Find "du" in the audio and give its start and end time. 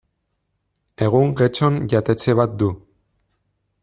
2.63-2.71